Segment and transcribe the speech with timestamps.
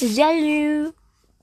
[0.00, 0.88] Salut,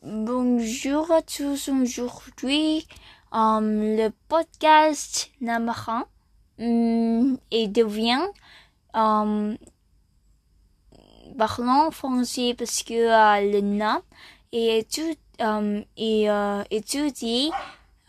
[0.03, 2.87] bonjour à tous aujourd'hui.
[3.33, 6.03] Euh, le podcast Namaran
[6.59, 8.21] euh, et devient
[8.95, 9.55] euh,
[11.37, 14.01] parlant français parce que euh, le nom
[14.51, 17.51] et tout euh, et euh, étudie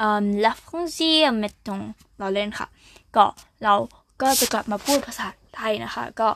[0.01, 2.67] euh, la français mettons เราเล่นค่ะ
[3.17, 3.27] ก็
[3.65, 3.75] เรา
[4.23, 5.27] ก็จะกลับมาพูดภาษา
[5.57, 6.29] ไทยนะคะ ก็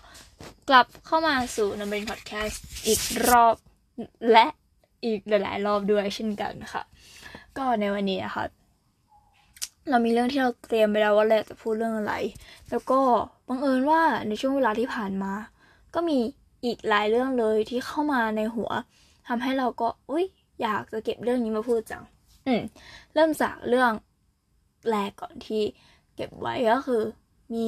[0.68, 3.56] กลับเข้ามาสู่นัมเบรนพอดแคสต์อีกรอบ
[4.31, 4.45] และ
[5.05, 6.84] อีกหลาย ๆ รอบด้วยเช่นกันนะคะ
[7.57, 8.45] ก็ในวันนี้นะคะ
[9.89, 12.13] เรามีเรื่องที่เราเตรียมไปแล้วว่าเราจะพูดเรื่องอะไร
[12.70, 12.99] แล้วก็
[13.48, 15.34] บังเอิญว่าในช่วงเวลาที่ผ่านมา
[15.93, 16.17] ก็มี
[16.65, 18.71] อีกหลายเรื่องเลยที่เข้ามาในหัว
[19.27, 20.25] ทำให้เราก็อุ้ย
[20.62, 22.03] อยากจะเก็บเรื่องนี้มาพูดจัง
[22.45, 22.62] อืม
[23.13, 23.91] เริ่มจากเรื่อง
[24.89, 25.63] แรกก่อนที่
[26.15, 27.03] เก็บไว้ก็คือ
[27.53, 27.67] มี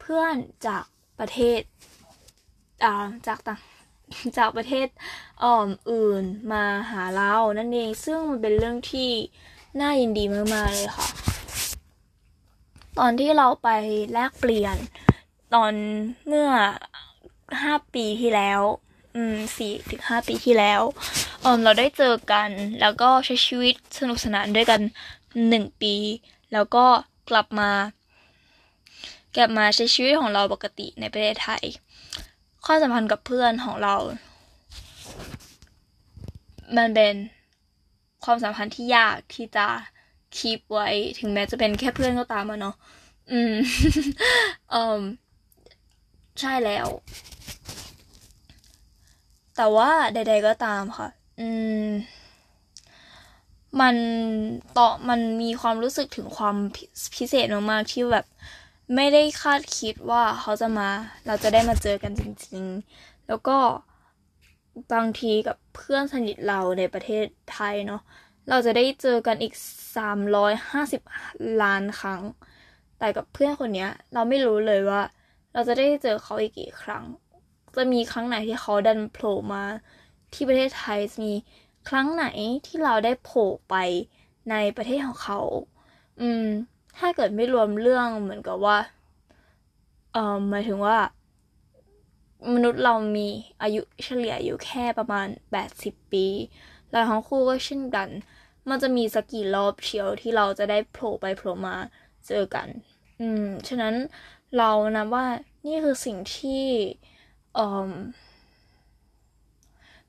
[0.00, 0.84] เพื่อนจาก
[1.18, 1.60] ประเทศ
[2.84, 3.60] อ่าจากต่าง
[4.36, 4.88] จากประเทศ
[5.44, 9.10] อออื่นมาหาเรานั่นเอง ซึ่งมันเป็นเรื่องที่
[9.80, 10.24] น่ายินดี
[10.54, 11.08] มากๆเลยค่ะ
[12.98, 13.68] ตอนที่เราไป
[14.12, 14.76] แลกเปลี่ยน
[15.54, 15.72] ตอน
[16.26, 16.48] เมื่อ
[17.62, 18.60] ห้าปีที่แล้ว
[19.14, 20.80] อืมสี่ถึงห้าปีที่แล้ว
[21.42, 24.80] เออเราได้เจอกัน แล้วก็ใช้ชีวิตสนุกสนานด้วยกัน
[25.48, 25.94] หนึ่งปี
[26.52, 26.84] แล้วก็
[27.30, 27.70] กลับมา
[29.36, 31.64] กลับมาใช้ชีวิตของเราปกติในประเทศไทย
[32.64, 33.96] ความสัมพันธ์กับเพื่อนของเรา
[36.76, 37.14] มันเป็น
[38.24, 39.66] ความสัมพันธ์ที่ยากที่จะ
[40.36, 42.74] คีปไว้ ถึงแม้จะเป็นแค่เพื่อนก็ตามอะเนาะ
[43.32, 43.54] อืม
[44.70, 45.00] เอ่ม
[46.40, 46.88] ใช่แล้ว
[49.56, 51.08] แต่ว่าใด ๆ ก็ตามค่ะ
[51.40, 51.48] อื
[51.86, 51.88] ม
[53.80, 53.96] มัน
[54.78, 56.84] ต่อมันมีความรู้สึกถึงความพิ
[57.16, 58.26] พิเศษมากๆที่แบบ
[58.94, 60.88] ไม่ได้คาดคิดว่าเขาจะมา
[61.26, 62.64] เราจะได้มาเจอกันจริง
[62.96, 63.58] ๆ แล้วก็
[64.92, 68.00] บางทีกับเพื่อนสนิทเราในประเทศไทยเนาะ
[68.48, 69.54] เราจะได้เจอกันอีก
[69.96, 71.02] สามร้อยห้าสิบ
[71.62, 72.22] ล้านครั้ง
[72.98, 75.02] แต่กับเพื่อนคนเนี้ยเราไม่รู้เลยว่า
[75.52, 77.04] เราจะได้เจอเขาอีกกี่ครั้ง
[77.76, 79.64] จะมีครั้งไหนที่เขาดันโผล่มา
[80.32, 81.32] ที่ประเทศไทยมี
[81.88, 82.26] ครั้งไหน
[82.66, 83.74] ที่เราได้โผล่ไป
[84.50, 85.40] ในประเทศของเขา
[86.20, 86.44] อืม
[86.98, 88.78] ถ้าเกิดไม่รวมเรื่องเหมือนกับว่า
[90.12, 90.98] เอ่อหมายถึงว่า
[92.54, 93.28] มนุษย์เรามี
[93.62, 95.28] อายุเฉลี่ยอยู่แค่ประมาณ
[95.70, 96.26] 80 ปี
[96.90, 98.08] แล้วทั้งคู่ก็เช่นกัน
[98.68, 101.76] มันจะมีสักกี่รอบเชียวที่เราจะได้โผล่ไปโผล่มา
[102.26, 102.68] เจอกัน
[103.20, 103.94] อืม ฉะนั้น
[104.56, 105.26] เรานะว่า
[105.66, 106.64] นี่คือสิ่งที่
[107.54, 107.92] เอ่อ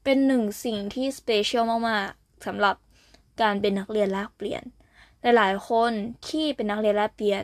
[0.03, 2.75] เป็นหนึ่งสิ่งที่สเปเชียลมาก ๆสำหรับ
[3.41, 4.63] การเป็นนักเรียนแลกเปลี่ยน
[5.38, 5.91] หลาย ๆ คน
[6.28, 7.44] ที่เป็นนักเรียนแลกเปลี่ยน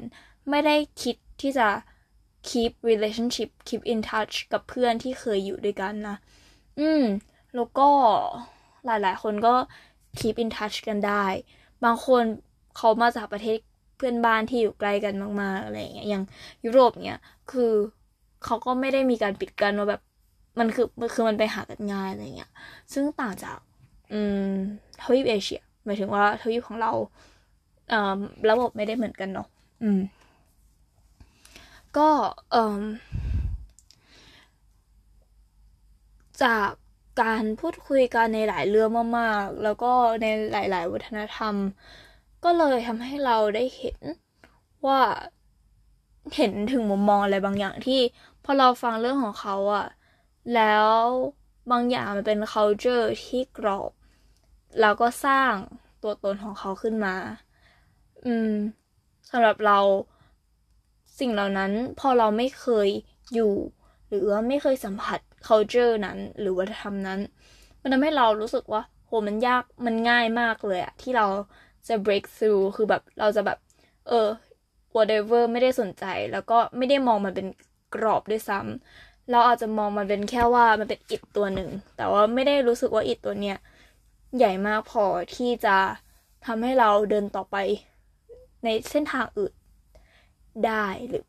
[0.49, 1.67] ไม่ได้คิดที่จะ
[2.49, 6.17] keep relationship keep in touch กับเพื่อนที่เคยอยู่ด้วยกันนะ
[6.79, 7.03] อืม
[7.55, 7.89] แล้วก็
[8.85, 9.53] หลาย ๆ คนก็
[10.19, 11.25] keep in touch กันได้
[11.83, 12.23] บางคน
[12.77, 13.57] เขามาจากประเทศ
[13.97, 16.23] เพื่อนบ้านที่อยู่ใกล้กันมาก ๆ อะไรอย่างเงี้ย อย่าง
[16.65, 17.21] ยุโรปเนี้ย
[17.51, 17.71] คือ
[18.45, 20.01] เขาก็ไม่ได้มีการปิดกันว่าแบบ
[20.59, 22.51] มันคือมันคือมันไปหากันง่ายอะไรเงี้ย
[22.93, 23.57] ซึ่งต่างจาก
[24.11, 24.19] อื
[24.49, 24.51] ม
[25.01, 26.91] ทวีปเอเชีย หมายถึงว่าทวีปของเรา
[28.49, 29.47] ระบบไม่ได้เหมือนกันเนาะ
[29.83, 29.99] อืม
[31.97, 32.09] ก็
[32.51, 32.55] เอ
[36.43, 36.69] จาก
[37.21, 39.91] การพูดคุยกันในหลายเรื่องมากๆ แล้วก็
[40.21, 41.55] ในหลาย ๆ วัฒนธรรม
[42.43, 43.99] ก็เลยทำให้เราได้เห็น
[44.87, 45.01] ว่า
[46.35, 47.99] เห็นถึงมุมมองอะไรบางอย่างที่
[48.43, 49.87] พอเราฟังเรื่องของเขาอะ
[50.55, 50.89] แล้ว
[51.71, 53.91] บางอย่างมันเป็น culture ที่กรอบ
[54.81, 55.53] แล้วก็สร้าง
[56.03, 57.15] ตัวตนของเขาขึ้นมา
[58.25, 58.51] อืม
[59.29, 59.79] สำหรับเรา
[61.19, 62.89] สิ่งเหล่านั้นพอเราไม่เคย
[63.33, 63.53] อยู่
[64.07, 67.19] หรือว่าไม่เคยสัมผัส culture นั้น หรือวัฒนธรรมนั้น
[67.81, 71.27] มันทำให้เรารู้สึกว่าโหมันยากมันง่ายมากเลยอะที่เรา
[71.87, 73.57] จะ break through คือแบบเราจะแบบ
[74.07, 74.27] เออ
[74.95, 77.47] whatever ไม่ได้สนใจ แล้วก็ไม่ได้มองมันเป็น
[77.95, 83.57] กรอบด้วยซ้ำเราอาจจะมองมันเป็นแค่ว่ามันเป็นอิฐตัวหนึ่ง แต่ว่าไม่ได้รู้สึกว่าอิฐตัวเนี้ย
[84.37, 85.05] ใหญ่มากพอ
[85.35, 85.77] ที่จะ
[86.45, 87.55] ทำให้เราเดินต่อไป
[88.63, 89.53] ในเส้นทางอื่น
[90.65, 91.25] ได้หรือ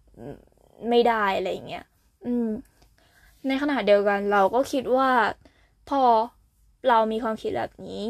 [0.89, 1.87] ไม่ได้อะไรเงี้ย
[2.27, 2.49] อืม
[3.47, 5.11] ในขณะเดียวกันเราก็คิดว่า
[5.89, 6.03] พอ
[6.89, 8.07] เรามีความคิดแบบนี้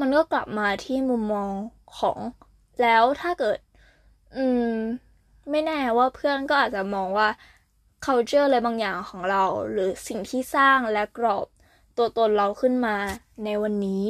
[0.00, 1.50] มันก็กลับมาที่มุมมอง
[1.98, 2.18] ของ
[2.82, 3.58] แล้วถ้าเกิด
[4.36, 4.72] อืม
[5.50, 7.28] ไม่แน่ว่าเพื่อนก็อาจจะมองว่า
[8.04, 11.46] culture อะไรบางอย่างของเรา หรือสิ่งที่สร้างและกรอบ
[11.96, 12.96] ตัวตนเราขึ้นมา
[13.44, 14.08] ในวันนี้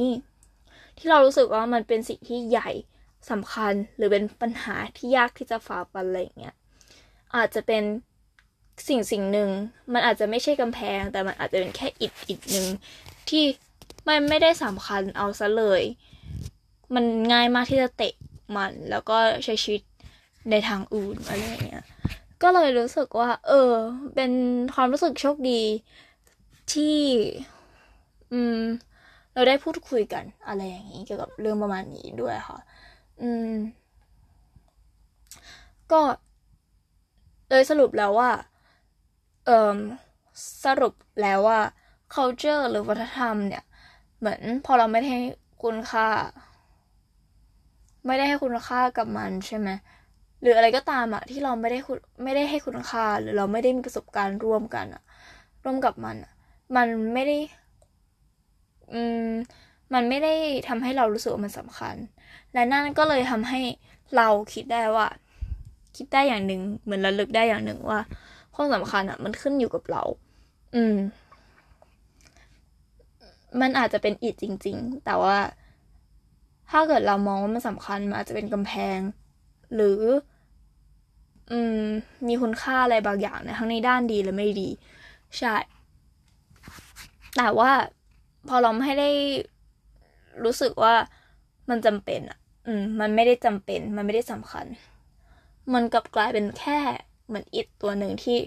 [0.99, 2.71] ที่เรารู้สึกว่ามันเป็นสิ่งที่ใหญ่
[3.31, 6.55] สำคัญหรือเป็นปัญหาที่ยากที่จะฝ่าฟันอะไรอย่างเงี้ย
[7.37, 7.83] อาจจะเป็น
[8.89, 9.51] สิ่งสิ่งหนึ่ง
[9.93, 12.67] มันอาจจะไม่ใช่กำแพง แต่มันอาจจะเป็นแค่อิฐอิฐหนึ่ง
[13.29, 13.45] ที่
[14.09, 15.83] มันไม่ได้สำคัญเอาซะเลย
[16.95, 18.15] มันง่ายมากที่จะเตะ
[18.57, 19.83] มัน แล้วก็ใช้ชีวิต
[20.51, 21.85] ในทางอื่นอะไรเงี้ย
[22.43, 23.73] ก็เลยรู้สึกว่า เออ
[24.15, 24.33] เป็น
[24.75, 25.61] ความรู้สึกโชคดี
[26.73, 26.99] ที่
[28.33, 28.61] อืม
[29.35, 32.59] เราได้พูดคุยกันอะไรอย่างนี้เกี่ยวกับเรื่องประมาณนี้ด้วยค่ะ
[33.21, 33.53] อืม
[35.89, 36.03] ก็
[37.51, 38.31] เลยสรุปแล้วว่า
[39.47, 39.79] เอ่อ
[40.65, 41.61] สรุปแล้วว่า
[42.15, 43.65] culture หรือวัฒนธรรมเนี่ย
[44.19, 45.23] เหมือนพอเราไม่ได้ให้
[45.63, 46.09] คุณค่า
[48.07, 49.69] ไม่ได้ให้คุณค่ากับมันใช่ไหม
[50.41, 55.03] หรืออะไรก็ตามอะที่เราไม่ได้คุณไม่ได้ให้คุณค่า หรือเราไม่ได้มีประสบการณ์ร่วมกันอะ
[55.65, 56.33] ร่วมกับมันอะ
[56.77, 57.39] มันไม่ได้
[58.93, 59.27] อืม
[59.95, 60.35] มันไม่ได้
[60.69, 61.97] ทำให้เรารู้สึกว่ามันสำคัญ
[62.55, 63.61] และนั่นก็เลยทำให้
[64.17, 65.07] เราคิดได้ว่า
[65.97, 68.01] คิดได้อย่างหนึ่งเหมือนระลึกได้อย่างหนึ่งว่า
[68.55, 70.03] ความสำคัญอะมันขึ้นอยู่กับเรา
[70.75, 70.97] อืม
[73.61, 75.37] มันอาจจะเป็นอิฐจริง ๆ แต่ว่า
[76.71, 78.99] ถ้าเกิดเรามองว่ามันสำคัญมันอาจจะเป็นกำแพง
[79.75, 80.01] หรือ
[81.51, 81.83] อืม
[82.27, 84.69] มีคุณค่าอะไรบางอย่างในทั้งในด้านดีและไม่ดี
[85.39, 85.55] ใช่
[87.37, 87.71] แต่ว่า
[88.49, 89.11] พอเราไม่ได้
[90.45, 90.95] รู้สึกว่า
[91.71, 92.38] มันจำเป็นอะ
[92.69, 94.67] อืม มันไม่ได้จำเป็น มันไม่ได้สำคัญ
[95.75, 96.79] มันกลับกลายเป็นแค่
[97.27, 98.39] เหมือนอิดตัวหนึ่งที่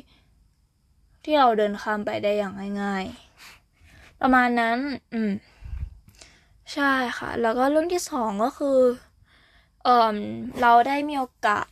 [1.23, 4.77] ที่เราเดินข้ามไปได้อย่างง่ายๆ ประมาณนั้น
[5.13, 5.31] อืม
[6.73, 8.79] ใช่ค่ะ แล้วก็เรื่องที่สองก็คือ
[9.83, 10.17] เออ
[10.61, 11.67] เราได้มีโอกาส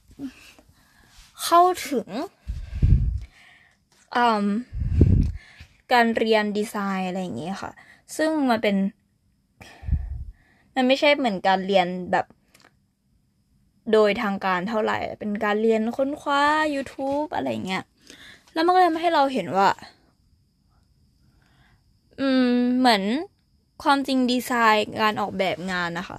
[1.43, 2.07] เข้าถึง
[5.91, 7.71] การเรียนดีไซน์อะไรอย่างเงี้ยค่ะ
[8.17, 8.75] ซึ่งมันเป็น
[10.75, 12.25] มันไม่ใช่เหมือนการเรียนแบบ
[13.93, 16.41] โดยทางการเท่าไหร่ เป็นการเรียนค้นคว้า
[16.75, 17.83] YouTube อะไรเงี้ย
[18.53, 19.69] แล้วมันก็เลยทำให้เราเห็นว่า
[22.19, 23.03] อืม เหมือน
[23.83, 26.17] ความจริงดีไซน์การออกแบบงานนะคะ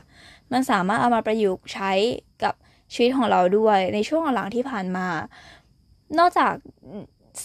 [0.53, 1.93] มันสามารถเอามาประยุกต์ใช้
[2.45, 2.55] กับ
[2.95, 5.09] ชีวิตของเราด้วย ในช่วงหลังที่ผ่านมา
[6.19, 6.55] นอกจาก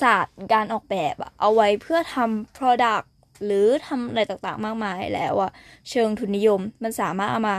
[0.01, 3.06] ศาสตร์การออกแบบอะเอาไว้เพื่อทำ product
[3.45, 5.51] หรือทำอะไรต่างๆ มากมายแล้วอะ
[5.89, 7.57] เชิงทุนนิยม มันสามารถเอามา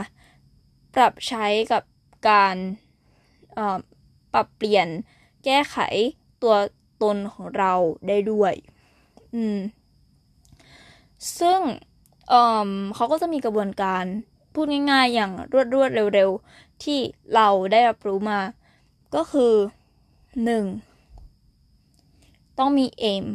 [0.95, 1.83] ปรับใช้กับ
[2.27, 2.55] การ
[4.33, 4.87] ปรับเปลี่ยน
[5.45, 5.77] แก้ไข
[6.41, 6.55] ตัว
[7.01, 7.73] ตนของเรา
[8.07, 8.53] ได้ด้วย
[9.35, 9.57] อืม
[11.39, 11.59] ซึ่ง
[12.27, 14.03] เเขาก็จะมีกระบวนการ
[14.53, 16.99] พูดง่าย ๆ อย่างรวดรวดเร็ว ๆ ที่
[17.35, 18.39] เราได้รับรู้มา
[19.15, 19.53] ก็คือ
[20.43, 20.65] หนึ่ง
[22.57, 23.25] ต้องมีเอม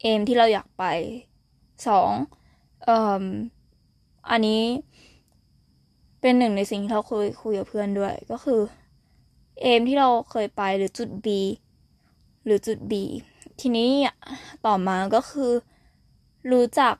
[0.00, 0.84] เอมที่เราอยากไป
[1.88, 2.10] สอง
[4.30, 4.62] อันนี้
[6.26, 8.60] เป็นหนึ่งในสิ่งที่เราเคยคุยกับเพื่อนด้วย ก็คือ
[9.60, 11.26] เอมที่เราเคยไปหรือจุด B
[12.44, 12.92] หรือจุด B
[13.60, 13.90] ทีนี้
[14.66, 15.52] ต่อมาก็คือ
[16.52, 16.94] รู้จัก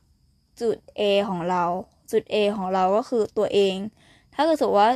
[0.60, 1.64] จุด A ของเรา
[2.12, 3.76] จุด A ของเราก็คือตัวเอง
[4.34, 4.90] ถ้าเกิดสมมติว่า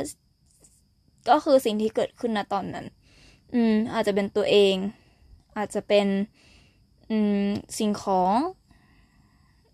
[1.29, 2.85] ก็คือสิ่งที่เกิดขึ้นณตอนนั้น
[3.53, 4.75] อืม อาจจะเป็นตัวเอง
[5.57, 6.07] อาจจะเป็น
[7.09, 7.47] อืม
[7.77, 8.35] สิ่งของ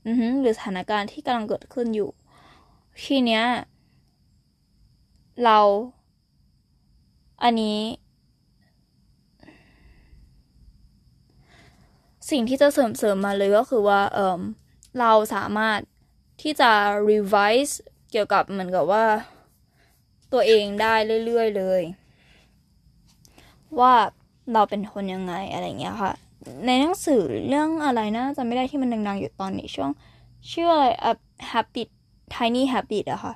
[0.06, 2.10] อือหรือสถานการณ์ที่กำลังเกิดขึ้นอยู่
[3.06, 3.46] ทีเนี้ย
[5.43, 5.59] เรา
[7.43, 7.79] อันนี้
[12.29, 14.42] สิ่งที่จะเสริมเสริมมาเลยก็คือว่าเออ
[14.99, 15.80] เราสามารถ
[16.42, 16.71] ที่จะ
[17.09, 17.73] revise
[18.11, 19.06] เกี่ยวกับเหมือนกับว่า
[20.33, 20.94] ตัวเองได้
[21.25, 21.81] เรื่อยๆเลย
[23.80, 23.94] ว่า
[24.54, 26.13] เราเป็นคนยังไงอะไรเงี้ยค่ะ
[26.65, 29.92] ในหนังสือเรื่องอะไรนะจะไม่ได้ที่มันดังๆอยู่ตอนนี้ช่วง
[30.51, 31.11] ชื่ออะไร a
[31.51, 31.87] habit
[32.35, 33.33] tiny habit อะค่ะ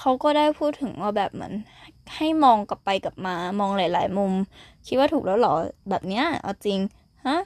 [0.00, 1.52] เขาก็ได้พูดถึงว่าแบบเหมือน
[2.16, 4.32] ให้มองกลับไปกลับมามองหลาย ๆ มุม
[4.86, 5.54] คิดว่าถูกแล้วหรอ
[5.90, 6.78] แบบเนี้ยเอาจริง
[7.26, 7.36] ฮะ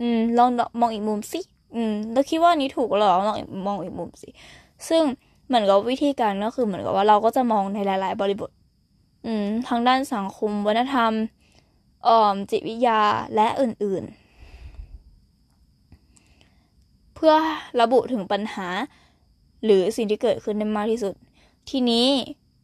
[0.00, 1.40] อืมลองมองอีกมุมสิ
[1.74, 4.28] อืมแล้วคิดว่านี้ถูกหรอลองมองอีกมุมสิ
[4.88, 5.02] ซึ่ง
[5.46, 8.50] เหมือนกับวิธีการก็คือเหมือนกับว่าเราก็จะมองในหลาย ๆ บริบท
[9.26, 11.12] อืมทางด้านสังคมวัฒนธรรม
[12.06, 13.00] อ่อมจิตวิทยา
[13.34, 14.24] และอื่น ๆ
[17.14, 17.34] เพื่อ
[17.80, 18.68] ระบุถึงปัญหา
[19.64, 21.14] หรือสิ่งที่เกิดขึ้นได้มากที่สุด
[21.70, 22.06] ทีนี้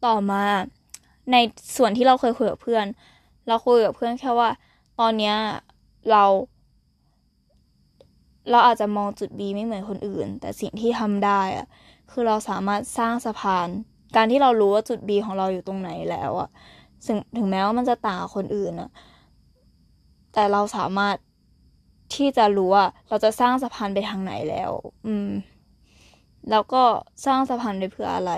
[0.05, 0.43] ต่อมา
[1.31, 1.35] ใน
[1.77, 2.85] ส่วนที่เราเคยคุยกับเพื่อน
[3.47, 4.49] เราคุยกับเพื่อนแค่ว่า
[4.99, 5.35] ตอนเนี้ย
[6.11, 6.23] เรา
[8.51, 11.67] เราอาจจะมองจุด B ไม่เหมือนคนอื่น แต่สิ่งที่ทำได้อะ
[12.11, 13.67] คือเราสามารถสร้างสะพาน
[14.15, 16.49] การที่เรารู้ว่าจุด B ของเราอยู่ตรงไหนแล้วอะ
[17.05, 18.89] ถึงถึงแม้ว่ามันจะต่างคนอื่นอะ
[20.33, 21.15] แต่เราสามารถ
[22.15, 24.71] ที่จะรู้ว่าเราจะสร้างสะพานไปทางไหนแล้ว
[25.05, 25.29] อืม
[26.49, 26.83] แล้วก็
[27.25, 28.33] สร้างสะพานไปเพื่ออะไร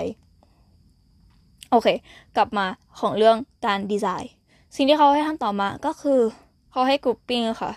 [1.73, 1.89] โอเค
[2.37, 2.65] กลับมา
[2.99, 4.33] ของเรื่องการดีไซน์
[4.75, 6.19] สิ่งที่เขาให้ทำต่อมาก็คือ
[6.71, 7.71] เขาให้กรุ๊ปปิ้งค่ะ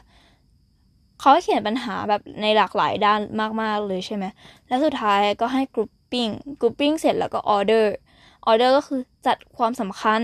[1.21, 3.21] เขาให้เขียนปัญหาแบบในหลากหลายด้าน
[3.63, 4.25] มากๆเลยใช่ไหม
[4.69, 6.29] แล้วสุดท้ายก็ให้ grouping
[6.61, 10.21] grouping เสร็จแล้วก็ order order ก็คือจัดความสำคัญ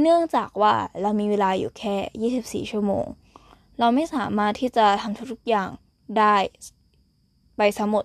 [0.00, 3.04] เนื่องจากว่าเรามีเวลาอยู่แค่ 24 ชั่วโมง
[3.78, 5.68] เราไม่สามารถที่จะทำทุกๆอย่าง
[6.18, 6.36] ได้
[7.56, 8.04] ไปหมด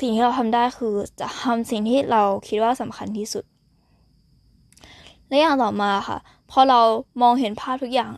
[0.00, 3.44] สิ่งที่เราทำได้คือจะทำสิ่งที่เราคิดว่าสำคัญที่สุด
[5.28, 6.18] และอย่างต่อมาค่ะ
[6.50, 6.80] พอเรา
[7.22, 8.12] มองเห็นภาพทุกอย่าง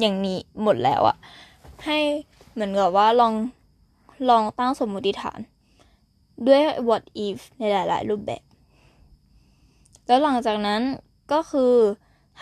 [0.00, 1.16] อย่างนี้หมดแล้วอะ
[1.84, 1.98] ให้
[2.52, 3.32] เหมือนกับว่าลอง
[4.28, 5.38] ลองตั้งสมมติฐาน
[6.46, 8.42] ด้วย what if ในหลาย ๆ รูปแบบ
[10.06, 10.82] แล้วหลังจากนั้น
[11.32, 11.74] ก็คือ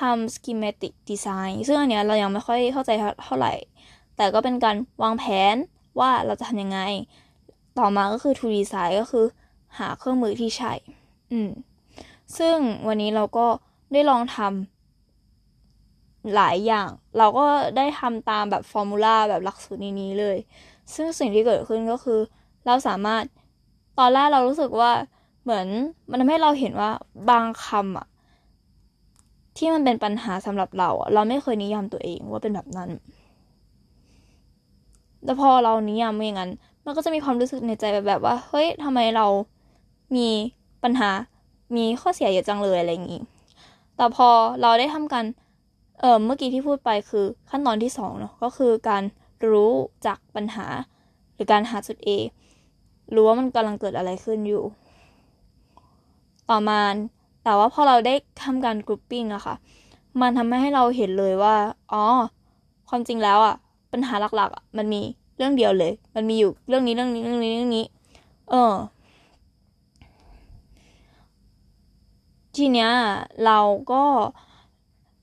[0.01, 2.91] ทำ schematic design ซึ่งอันเนี้ยเรายังไม่ค่อยเข้าใจ
[3.25, 3.55] เท่าไหร่
[4.17, 5.57] แต่ก็เป็นการวางแผน
[6.01, 6.81] ว่าเราจะทำยังไง
[7.79, 9.27] ต่อมาก็คือ to design ก็คือ
[9.79, 10.73] หาเครื่องมือที่ใช่
[11.33, 11.51] อืม
[12.39, 13.47] ซึ่งวันนี้เราก็
[13.93, 14.75] ได้ลองทำ
[16.35, 16.89] หลายอย่าง
[17.19, 20.37] เราก็ได้ทำตามแบบฟอร์มูลาแบบหลักสูตรนี้เลย
[20.95, 22.21] ซึ่งสิ่งที่เกิดขึ้นก็คือ
[22.67, 23.23] เราสามารถ
[23.99, 24.93] ตอนแรกเรารู้สึกว่า
[25.43, 25.67] เหมือน
[26.11, 26.91] มันทำให้เราเห็นว่า
[27.31, 28.07] บางคำอะ
[29.57, 32.91] ที่มันเป็นปัญหาสำหรับเราอะเราไม่เคยนิยามตัวเองว่าเป็นแบบนั้น
[35.25, 36.51] แล้วพอเรานิยามอย่างนั้น
[36.85, 39.27] มันก็จะมีความรู้สึกในใจแบบแบบว่า เฮ้ยทำไมเรา
[40.17, 40.29] มี
[40.83, 41.11] ปัญหา
[41.77, 43.23] มีข้อเสียเยอะจังเลยอะไรอย่างนี้
[43.97, 44.29] แต่พอ
[44.61, 45.25] เราได้ทำกัน
[46.01, 49.03] เออเมื่อกี้ที่พูดไปคือขั้นตอนที่สองเนาะก็คือการ
[49.51, 49.73] รู้
[50.07, 50.67] จักปัญหา
[51.35, 52.09] หรือการหาจุด A
[53.15, 54.63] รู้ว่ามันกำลังเกิดอะไรขึ้นอยู่
[56.51, 56.81] ต่อมา
[57.45, 59.55] แต่ว่าพอเราได้ทำการกรุ๊ปปิ้งอะค่ะ
[60.21, 61.55] มันทำให้เราเห็นเลยว่า
[61.93, 62.05] อ๋อ
[62.89, 63.55] ความจริงแล้วอะ
[63.93, 65.01] ปัญหาหลักๆ มันมี
[65.37, 67.85] เรื่องเดียวเลย มันมีอยู่เรื่องนี้เรื่องนี้เรื่องนี้เรื่องนี้
[68.51, 68.73] เออ
[72.57, 72.91] ทีเนี้ย
[73.47, 73.59] เรา
[73.93, 74.05] ก็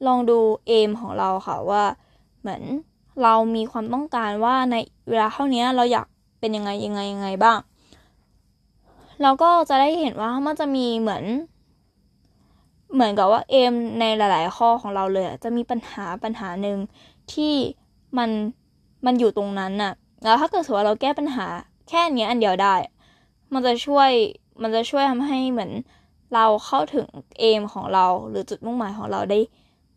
[0.08, 1.84] ลองดูเอมของเราค่ะว่า
[2.42, 2.62] เหมือน
[3.24, 4.76] เรามีความต้องการว่าใน
[5.10, 6.08] เวลาเท่านี้เราอยาก
[6.40, 7.58] เป็นยังไงยังไงยังไงบ้าง
[9.22, 11.24] เราก็จะได้เห็นว่ามันจะมีเหมือน
[12.94, 16.78] เหมือนกับว่าเอมในหลาย ๆ ข้อของเราเลยจะมีปัญหาปัญหาหนึ่ง
[17.34, 17.54] ที่
[18.18, 18.30] มัน
[19.06, 21.48] มันอยู่ตรงนั้นน่ะ แล้วถ้าเกิดสมมติว่าเราแก้ปัญหา
[21.90, 22.76] แค่นี้อันเดียวได้
[23.54, 24.10] มันจะช่วย
[24.62, 25.72] มันจะช่วยทำให้เหมือน
[26.34, 27.08] เราเข้าถึง
[27.40, 29.40] เอมของเราหรือจุดมุ่งหมายของเราได้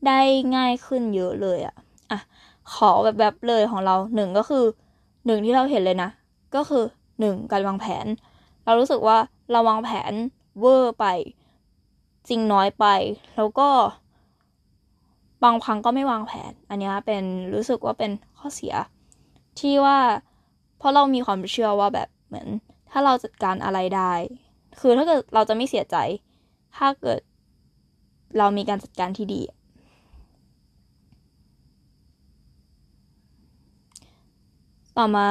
[0.07, 0.21] ได้
[0.57, 1.75] ง่ายขึ้นเยอะเลยอะ
[2.11, 2.19] อะ
[2.75, 4.65] ขอแบบแบบเลยของเราหนึ่งก็คือ
[5.27, 6.11] หนึ่งที่เราเห็นเลยนะ
[6.55, 6.85] ก็คือ
[7.21, 8.07] หนึ่งการวางแผน
[8.65, 9.19] เรารู้สึกว่า
[9.51, 10.13] เราวางแผน
[10.61, 11.07] เวอร์ไป
[12.29, 12.87] จริงน้อยไป
[13.37, 13.69] แล้วก็
[15.45, 17.25] บางครั้งก็ไม่วางแผน อันนี้เป็น
[17.55, 18.75] รู้สึกว่าเป็นข้อเสีย
[19.61, 19.99] ที่ว่า
[20.79, 22.49] เพราะเรามีความเชื่อว่าแบบเหมือน
[22.91, 24.13] ถ้าเราจัดการอะไรได้
[24.81, 25.97] คือถ้าเกิดเราจะไม่เสียใจ
[26.77, 27.21] ถ้าเกิด
[28.39, 29.41] เรามีการจัดการที่ดี
[34.99, 35.29] ต่อมา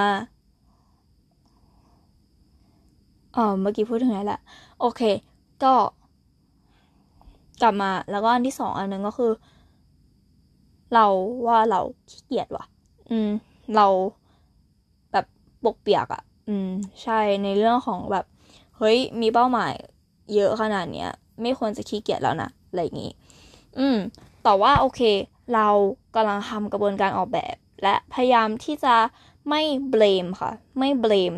[3.34, 4.40] เออเมื่อกี้พูดถึงไหนละ
[4.80, 5.02] โอเค
[5.64, 5.74] ก็
[7.62, 9.32] กลับมาแล้วก็อันที่สองอันหนึ่งก็คือ
[10.94, 11.06] เรา
[11.48, 12.66] ว่าเราขี้เกียจว่ะ
[13.12, 13.30] อืม
[13.76, 13.88] เรา
[15.12, 15.26] แบบ
[15.64, 16.70] ปกเปียกอะ่ะ อืม
[17.04, 18.26] ใช่ในเรื่องของแบบ
[18.78, 19.74] เฮ้ยมีเป้าหมาย
[20.36, 21.10] เยอะขนาดเนี้ย
[21.42, 23.12] ไม่ควรจะขี้เกียจแล้วนะอะไรอย่างงี้
[23.78, 23.98] อืม
[24.44, 25.02] แต่ว่าโอเค
[25.54, 25.68] เรา
[26.16, 28.96] กำลังทำกระบวนการออกแบบ และพยายามที่จะ
[29.50, 31.34] ไม่เบลมค่ะ ไม่เบลม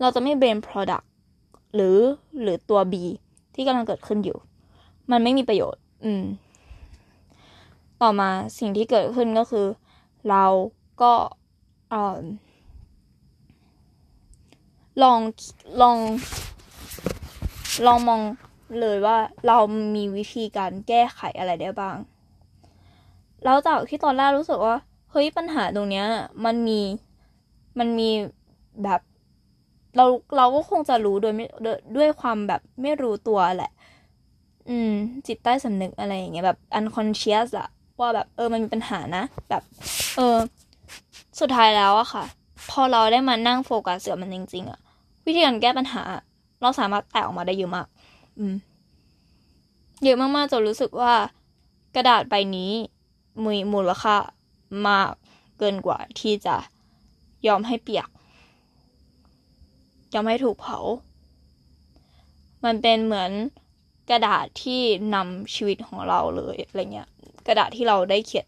[0.00, 1.04] เราจะไม่เบลม product
[1.74, 1.98] หรือ
[2.42, 2.94] หรือตัว B
[3.54, 4.38] ที่กำลังเกิดขึ้นอยู่
[5.10, 6.22] มันไม่มีประโยชน์ อืม
[8.02, 9.66] ต่อมาสิ่งที่เกิดขึ้นก็คือ
[10.28, 10.44] เรา
[11.02, 11.12] ก็
[15.02, 15.20] ลอง
[15.82, 15.98] ลอง
[17.86, 18.20] ลองมอง
[18.80, 19.58] เลยว่าเรา
[19.94, 21.96] มีวิธีการแก้ไขอะไรได้บ้าง
[23.44, 24.76] แล้วจากที่ตอนแรกรู้สึกว่า
[25.10, 26.06] เฮ้ยปัญหาตรงเนี้ย
[26.44, 26.80] มันมี
[27.78, 28.10] มันมี
[28.84, 29.00] แบบ
[29.96, 31.46] เราเราก็คงจะรู้โดยไม่
[31.96, 33.72] ด้วยความแบบไม่รู้ตัวแหละ
[34.68, 34.92] อืม
[35.26, 37.68] จิตใต้สำนึกอะไรอย่างเงี้ยแบบ unconscious อะ
[38.00, 39.62] ว่าแบบเออมันมีปัญหานะ แบบ
[40.16, 40.36] เออ
[41.40, 42.24] สุดท้ายแล้วอะค่ะ
[42.70, 44.80] พอเราได้มานั่งโฟกัสกับมันจริง ๆอะ
[45.26, 46.02] วิธีการแก้ปัญหา
[46.62, 47.86] เราสามารถแตกออกมาได้เยอะมาก
[48.38, 48.54] อืม
[50.02, 51.12] เยอะมากๆจนรู้สึกว่า
[51.94, 52.72] กระดาษใบนี้
[53.44, 54.16] มีมูลค่า
[54.88, 55.10] มาก
[55.58, 56.56] เกินกว่าที่จะ
[57.46, 58.08] ยอมให้เปียก
[60.14, 60.78] ยอมให้ถูกเผา
[62.64, 63.30] มันเป็นเหมือน
[64.10, 64.80] กระดาษที่
[65.14, 67.08] นำชีวิตของเราเลยอะไรเงี้ย
[67.46, 68.46] กระดาษที่เราได้เขียน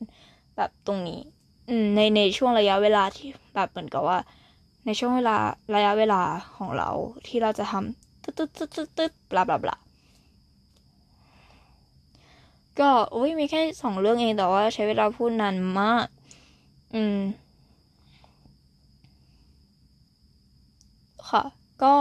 [0.56, 1.20] แบบตรงนี้
[1.68, 4.18] อืมในในช่วงระยะเวลาที่แบบเหมือนกับว่า
[4.86, 5.36] ในช่วงเวลา
[5.74, 6.22] ระยะเวลา
[6.56, 6.90] ของเรา
[7.26, 9.76] ที่เราจะทำ ตึ๊ดตึ๊ดตึ๊ดตึ๊ดตึ๊ดบลาบลาบลา
[12.80, 16.06] ก็โอ้ยมีแค่สองเรื่องเองแต่ว่าใช้เวลาพูดนานมาก
[16.94, 17.18] อืม
[21.30, 21.42] ค่ะ
[21.82, 21.94] ก็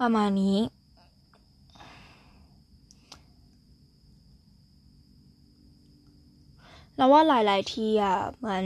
[0.00, 0.58] ประมาณนี้
[6.96, 8.64] แล้วว่าหลาย ๆ ทีอะ เหมือน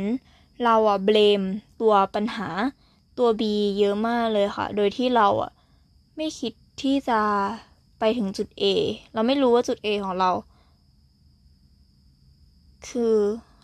[0.64, 1.42] เราอะเบลม
[1.80, 2.48] ตัวปัญหา
[3.18, 3.42] ตัว B
[3.78, 5.52] เยอะมากเลยค่ะ โดยที่เราอะ
[6.16, 6.52] ไม่คิด
[6.82, 7.20] ที่จะ
[7.98, 8.64] ไปถึงจุด A
[9.14, 10.30] เราไม่รู้ว่าจุด A ของเรา
[12.88, 13.16] คือ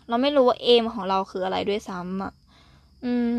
[0.09, 2.33] เราไม่รู้ว่า aim ของเราคืออะไรด้วยซ้ำอะ
[3.05, 3.33] อืม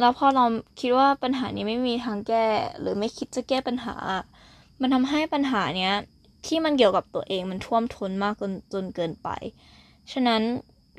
[0.00, 0.44] แล้วพอเรา
[0.80, 2.46] คิดว่าปัญหานี้ไม่มีทางแก้
[2.80, 3.96] หรือไม่คิดจะแก้ปัญหา
[4.80, 5.94] มันทำให้ปัญหาเนี้ย
[6.46, 9.28] ที่มันเกี่ยวกับตัวเองมันท่วมท้นมากจนจนเกินไป
[10.12, 10.42] ฉะนั้น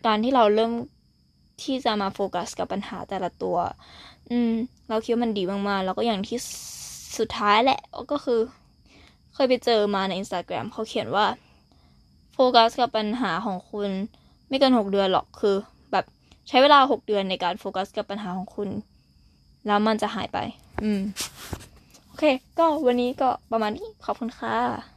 [0.05, 0.71] การที่เราเริ่ม
[1.63, 3.57] ที่จะมาโฟกัสกับปัญหาแต่ละตัว
[4.31, 4.53] อืม
[4.89, 6.39] เราคิดว่ามันดีมากๆ แล้วก็อย่างที่
[7.17, 7.79] สุดท้ายแหละ
[8.11, 8.39] ก็คือ
[9.33, 11.25] เคยไปเจอมาใน Instagram เขาเขียนว่า
[12.33, 13.89] โฟกัสกับปัญหาของคุณ
[14.47, 15.55] ไม่เกินหกเดือนหรอกคือ
[15.91, 16.05] แบบ
[16.47, 18.69] ใช้เวลาหกเดือนในการโฟกัสกับปัญหาของคุณ
[19.67, 20.37] แล้วมันจะหายไป
[20.83, 21.01] อืม
[22.07, 22.23] โอเค
[22.59, 24.55] ก็วันนี้ก็ประมาณนี้ขอบคุณค่ะ